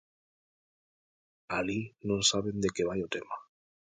[1.57, 3.35] Alí non saben de que vai o tema.